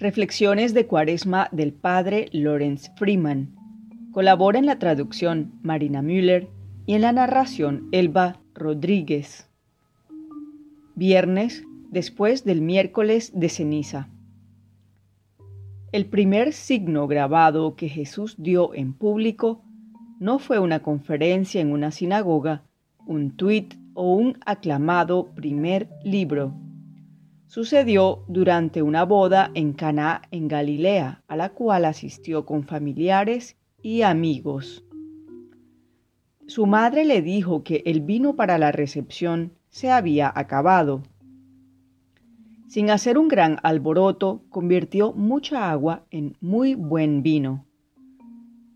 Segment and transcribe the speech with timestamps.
[0.00, 3.52] Reflexiones de Cuaresma del Padre Lorenz Freeman.
[4.12, 6.46] Colabora en la traducción Marina Müller
[6.86, 9.50] y en la narración Elba Rodríguez.
[10.94, 14.08] Viernes después del miércoles de ceniza.
[15.90, 19.64] El primer signo grabado que Jesús dio en público
[20.20, 22.62] no fue una conferencia en una sinagoga,
[23.04, 26.54] un tuit o un aclamado primer libro
[27.48, 34.02] Sucedió durante una boda en Caná, en Galilea, a la cual asistió con familiares y
[34.02, 34.84] amigos.
[36.46, 41.02] Su madre le dijo que el vino para la recepción se había acabado.
[42.68, 47.64] Sin hacer un gran alboroto, convirtió mucha agua en muy buen vino.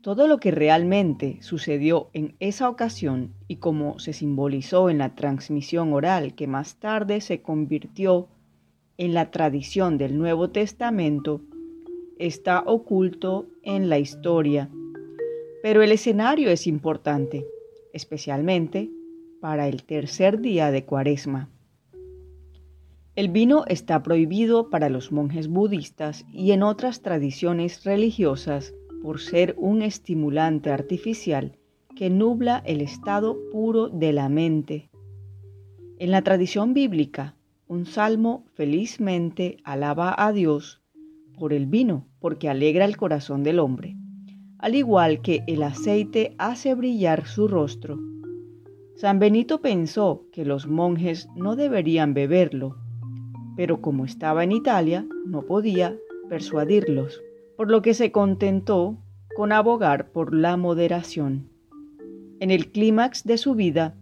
[0.00, 5.92] Todo lo que realmente sucedió en esa ocasión y como se simbolizó en la transmisión
[5.92, 8.28] oral que más tarde se convirtió
[9.00, 11.40] en la tradición del Nuevo Testamento
[12.18, 14.68] está oculto en la historia,
[15.62, 17.46] pero el escenario es importante,
[17.94, 18.90] especialmente
[19.40, 21.48] para el tercer día de Cuaresma.
[23.16, 29.54] El vino está prohibido para los monjes budistas y en otras tradiciones religiosas por ser
[29.56, 31.56] un estimulante artificial
[31.96, 34.90] que nubla el estado puro de la mente.
[35.98, 37.34] En la tradición bíblica,
[37.70, 40.82] un salmo felizmente alaba a Dios
[41.38, 43.96] por el vino, porque alegra el corazón del hombre,
[44.58, 47.96] al igual que el aceite hace brillar su rostro.
[48.96, 52.76] San Benito pensó que los monjes no deberían beberlo,
[53.54, 55.96] pero como estaba en Italia, no podía
[56.28, 57.22] persuadirlos,
[57.56, 58.98] por lo que se contentó
[59.36, 61.48] con abogar por la moderación.
[62.40, 63.94] En el clímax de su vida,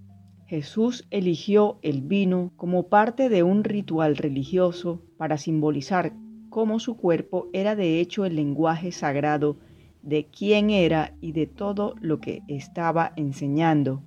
[0.48, 6.14] Jesús eligió el vino como parte de un ritual religioso para simbolizar
[6.48, 9.58] cómo su cuerpo era de hecho el lenguaje sagrado
[10.00, 14.02] de quién era y de todo lo que estaba enseñando.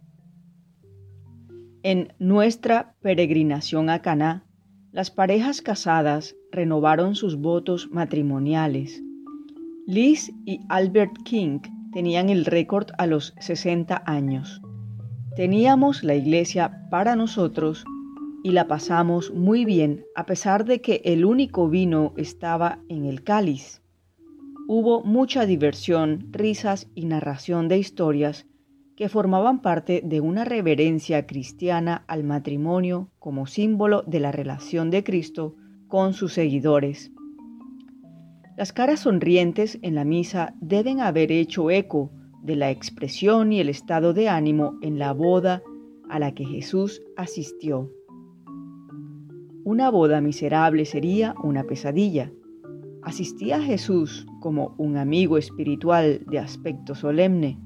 [1.83, 4.47] En nuestra peregrinación a Caná,
[4.91, 9.03] las parejas casadas renovaron sus votos matrimoniales.
[9.85, 11.59] Liz y Albert King
[11.93, 14.59] tenían el récord a los 60 años.
[15.35, 17.85] Teníamos la iglesia para nosotros
[18.43, 23.23] y la pasamos muy bien a pesar de que el único vino estaba en el
[23.23, 23.81] cáliz.
[24.67, 28.45] Hubo mucha diversión, risas y narración de historias
[28.97, 35.05] que formaban parte de una reverencia cristiana al matrimonio como símbolo de la relación de
[35.05, 35.55] Cristo
[35.87, 37.09] con sus seguidores.
[38.57, 43.69] Las caras sonrientes en la misa deben haber hecho eco de la expresión y el
[43.69, 45.61] estado de ánimo en la boda
[46.09, 47.91] a la que Jesús asistió.
[49.63, 52.31] Una boda miserable sería una pesadilla.
[53.03, 57.59] Asistía Jesús como un amigo espiritual de aspecto solemne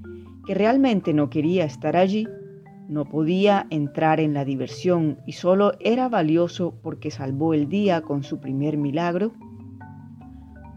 [0.46, 2.28] que realmente no quería estar allí,
[2.88, 8.24] no podía entrar en la diversión y solo era valioso porque salvó el día con
[8.24, 9.32] su primer milagro.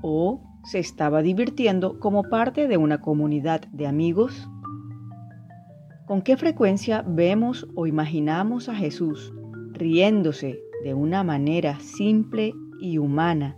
[0.00, 4.48] O se estaba divirtiendo como parte de una comunidad de amigos?
[6.06, 9.32] ¿Con qué frecuencia vemos o imaginamos a Jesús
[9.72, 13.56] riéndose de una manera simple y humana,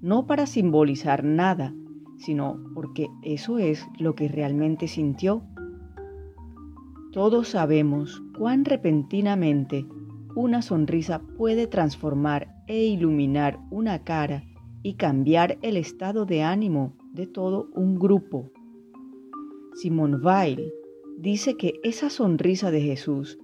[0.00, 1.74] no para simbolizar nada,
[2.18, 5.42] sino porque eso es lo que realmente sintió?
[7.12, 9.86] Todos sabemos cuán repentinamente
[10.34, 14.44] una sonrisa puede transformar e iluminar una cara
[14.82, 18.50] y cambiar el estado de ánimo de todo un grupo.
[19.74, 20.72] Simone Weil
[21.18, 23.38] dice que esa sonrisa de Jesús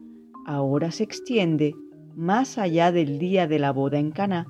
[0.47, 1.75] ahora se extiende
[2.15, 4.47] más allá del día de la boda en Caná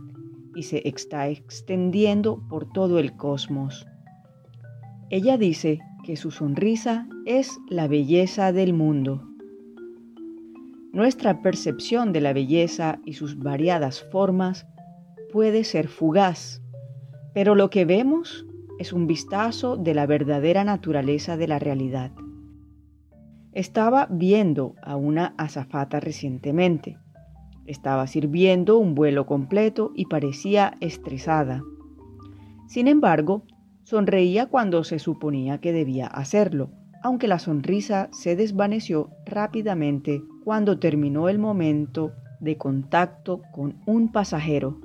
[0.54, 3.86] y se está extendiendo por todo el cosmos.
[5.10, 9.22] Ella dice que su sonrisa es la belleza del mundo.
[10.92, 14.66] Nuestra percepción de la belleza y sus variadas formas
[15.32, 16.62] puede ser fugaz,
[17.34, 18.46] pero lo que vemos
[18.78, 22.12] es un vistazo de la verdadera naturaleza de la realidad.
[23.52, 26.96] Estaba viendo a una azafata recientemente.
[27.66, 31.62] Estaba sirviendo un vuelo completo y parecía estresada.
[32.66, 33.42] Sin embargo,
[33.82, 36.70] sonreía cuando se suponía que debía hacerlo,
[37.02, 44.80] aunque la sonrisa se desvaneció rápidamente cuando terminó el momento de contacto con un pasajero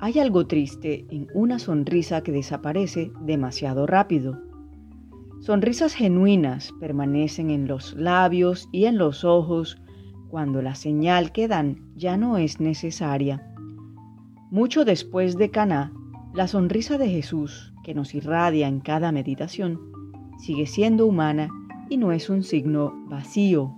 [0.00, 4.40] hay algo triste en una sonrisa que desaparece demasiado rápido.
[5.40, 9.80] Sonrisas genuinas permanecen en los labios y en los ojos
[10.28, 13.54] cuando la señal que dan ya no es necesaria.
[14.50, 15.92] Mucho después de Caná,
[16.32, 19.80] La sonrisa de Jesús, que nos irradia en cada meditación,
[20.38, 21.48] sigue siendo humana
[21.88, 23.76] y no es un signo vacío